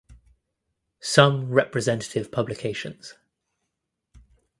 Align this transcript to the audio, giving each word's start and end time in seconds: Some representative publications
Some 1.11 1.51
representative 1.51 2.31
publications 2.31 3.13